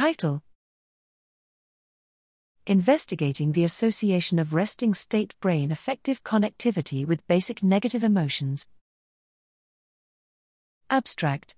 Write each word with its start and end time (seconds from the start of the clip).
Title 0.00 0.42
Investigating 2.66 3.52
the 3.52 3.64
association 3.64 4.38
of 4.38 4.54
resting 4.54 4.94
state 4.94 5.34
brain 5.40 5.70
Effective 5.70 6.24
connectivity 6.24 7.06
with 7.06 7.28
basic 7.28 7.62
negative 7.62 8.02
emotions. 8.02 8.66
Abstract 10.88 11.54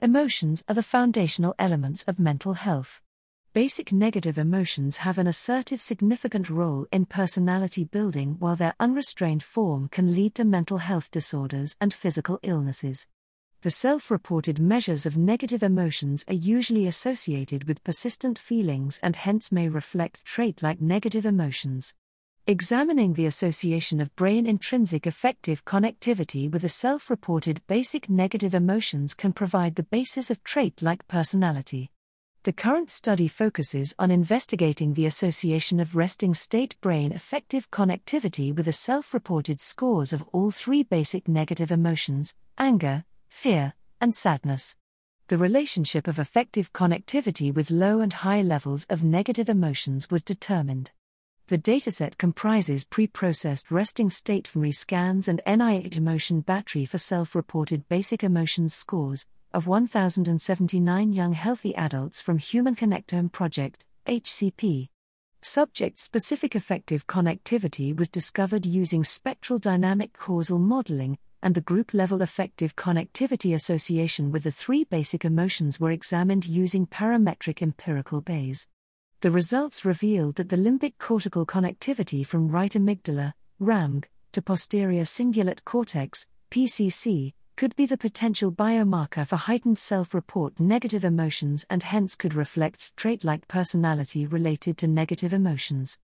Emotions 0.00 0.64
are 0.66 0.74
the 0.74 0.82
foundational 0.82 1.54
elements 1.58 2.04
of 2.04 2.18
mental 2.18 2.54
health. 2.54 3.02
Basic 3.52 3.92
negative 3.92 4.38
emotions 4.38 4.96
have 5.04 5.18
an 5.18 5.26
assertive, 5.26 5.82
significant 5.82 6.48
role 6.48 6.86
in 6.90 7.04
personality 7.04 7.84
building, 7.84 8.36
while 8.38 8.56
their 8.56 8.74
unrestrained 8.80 9.42
form 9.42 9.88
can 9.88 10.14
lead 10.14 10.34
to 10.36 10.44
mental 10.46 10.78
health 10.78 11.10
disorders 11.10 11.76
and 11.82 11.92
physical 11.92 12.40
illnesses. 12.42 13.08
The 13.64 13.70
self 13.70 14.10
reported 14.10 14.60
measures 14.60 15.06
of 15.06 15.16
negative 15.16 15.62
emotions 15.62 16.22
are 16.28 16.34
usually 16.34 16.86
associated 16.86 17.64
with 17.64 17.82
persistent 17.82 18.38
feelings 18.38 19.00
and 19.02 19.16
hence 19.16 19.50
may 19.50 19.70
reflect 19.70 20.22
trait 20.22 20.62
like 20.62 20.82
negative 20.82 21.24
emotions. 21.24 21.94
Examining 22.46 23.14
the 23.14 23.24
association 23.24 24.02
of 24.02 24.14
brain 24.16 24.46
intrinsic 24.46 25.06
effective 25.06 25.64
connectivity 25.64 26.52
with 26.52 26.60
the 26.60 26.68
self 26.68 27.08
reported 27.08 27.66
basic 27.66 28.10
negative 28.10 28.54
emotions 28.54 29.14
can 29.14 29.32
provide 29.32 29.76
the 29.76 29.82
basis 29.82 30.30
of 30.30 30.44
trait 30.44 30.82
like 30.82 31.08
personality. 31.08 31.90
The 32.42 32.52
current 32.52 32.90
study 32.90 33.28
focuses 33.28 33.94
on 33.98 34.10
investigating 34.10 34.92
the 34.92 35.06
association 35.06 35.80
of 35.80 35.96
resting 35.96 36.34
state 36.34 36.78
brain 36.82 37.12
effective 37.12 37.70
connectivity 37.70 38.54
with 38.54 38.66
the 38.66 38.74
self 38.74 39.14
reported 39.14 39.62
scores 39.62 40.12
of 40.12 40.22
all 40.34 40.50
three 40.50 40.82
basic 40.82 41.28
negative 41.28 41.70
emotions 41.70 42.34
anger, 42.58 43.04
fear, 43.28 43.74
and 44.00 44.14
sadness. 44.14 44.76
The 45.28 45.38
relationship 45.38 46.06
of 46.06 46.18
effective 46.18 46.72
connectivity 46.72 47.52
with 47.52 47.70
low 47.70 48.00
and 48.00 48.12
high 48.12 48.42
levels 48.42 48.84
of 48.90 49.02
negative 49.02 49.48
emotions 49.48 50.10
was 50.10 50.22
determined. 50.22 50.92
The 51.48 51.58
dataset 51.58 52.18
comprises 52.18 52.84
pre 52.84 53.06
processed 53.06 53.70
resting 53.70 54.10
state 54.10 54.44
fMRI 54.52 54.74
scans 54.74 55.28
and 55.28 55.42
NIH 55.46 55.96
emotion 55.96 56.40
battery 56.40 56.84
for 56.84 56.98
self 56.98 57.34
reported 57.34 57.88
basic 57.88 58.24
emotions 58.24 58.74
scores 58.74 59.26
of 59.52 59.66
1,079 59.66 61.12
young 61.12 61.32
healthy 61.32 61.74
adults 61.76 62.20
from 62.20 62.38
Human 62.38 62.74
Connectome 62.74 63.30
Project, 63.30 63.86
HCP. 64.06 64.88
Subject 65.42 65.98
specific 65.98 66.56
effective 66.56 67.06
connectivity 67.06 67.94
was 67.94 68.08
discovered 68.08 68.66
using 68.66 69.04
spectral 69.04 69.58
dynamic 69.58 70.12
causal 70.14 70.58
modeling 70.58 71.18
and 71.44 71.54
the 71.54 71.60
group 71.60 71.92
level 71.92 72.22
effective 72.22 72.74
connectivity 72.74 73.54
association 73.54 74.32
with 74.32 74.42
the 74.42 74.50
three 74.50 74.82
basic 74.82 75.26
emotions 75.26 75.78
were 75.78 75.90
examined 75.90 76.46
using 76.46 76.86
parametric 76.86 77.60
empirical 77.60 78.22
Bayes. 78.22 78.66
The 79.20 79.30
results 79.30 79.84
revealed 79.84 80.36
that 80.36 80.48
the 80.48 80.56
limbic 80.56 80.94
cortical 80.98 81.44
connectivity 81.44 82.26
from 82.26 82.48
right 82.48 82.72
amygdala, 82.72 83.34
RAMG, 83.60 84.04
to 84.32 84.40
posterior 84.40 85.04
cingulate 85.04 85.64
cortex, 85.64 86.26
PCC, 86.50 87.34
could 87.56 87.76
be 87.76 87.84
the 87.84 87.98
potential 87.98 88.50
biomarker 88.50 89.26
for 89.26 89.36
heightened 89.36 89.78
self 89.78 90.14
report 90.14 90.58
negative 90.58 91.04
emotions 91.04 91.66
and 91.68 91.82
hence 91.82 92.16
could 92.16 92.34
reflect 92.34 92.96
trait 92.96 93.22
like 93.22 93.46
personality 93.48 94.26
related 94.26 94.78
to 94.78 94.88
negative 94.88 95.34
emotions. 95.34 95.98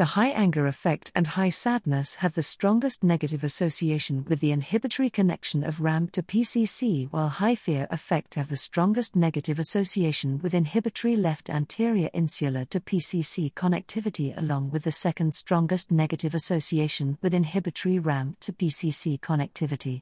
The 0.00 0.16
high 0.16 0.30
anger 0.30 0.66
effect 0.66 1.12
and 1.14 1.26
high 1.26 1.50
sadness 1.50 2.14
have 2.24 2.32
the 2.32 2.42
strongest 2.42 3.04
negative 3.04 3.44
association 3.44 4.24
with 4.26 4.40
the 4.40 4.50
inhibitory 4.50 5.10
connection 5.10 5.62
of 5.62 5.82
RAM 5.82 6.08
to 6.12 6.22
PCC, 6.22 7.08
while 7.10 7.28
high 7.28 7.54
fear 7.54 7.86
effect 7.90 8.36
have 8.36 8.48
the 8.48 8.56
strongest 8.56 9.14
negative 9.14 9.58
association 9.58 10.38
with 10.38 10.54
inhibitory 10.54 11.16
left 11.16 11.50
anterior 11.50 12.08
insula 12.14 12.64
to 12.70 12.80
PCC 12.80 13.52
connectivity, 13.52 14.34
along 14.38 14.70
with 14.70 14.84
the 14.84 14.90
second 14.90 15.34
strongest 15.34 15.90
negative 15.90 16.34
association 16.34 17.18
with 17.20 17.34
inhibitory 17.34 17.98
RAM 17.98 18.38
to 18.40 18.54
PCC 18.54 19.20
connectivity. 19.20 20.00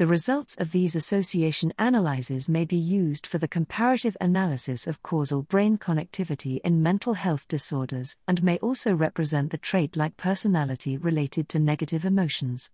The 0.00 0.06
results 0.06 0.56
of 0.56 0.72
these 0.72 0.96
association 0.96 1.74
analyses 1.78 2.48
may 2.48 2.64
be 2.64 2.78
used 2.78 3.26
for 3.26 3.36
the 3.36 3.46
comparative 3.46 4.16
analysis 4.18 4.86
of 4.86 5.02
causal 5.02 5.42
brain 5.42 5.76
connectivity 5.76 6.58
in 6.64 6.82
mental 6.82 7.12
health 7.12 7.46
disorders 7.48 8.16
and 8.26 8.42
may 8.42 8.56
also 8.60 8.94
represent 8.94 9.50
the 9.50 9.58
trait 9.58 9.98
like 9.98 10.16
personality 10.16 10.96
related 10.96 11.50
to 11.50 11.58
negative 11.58 12.06
emotions. 12.06 12.70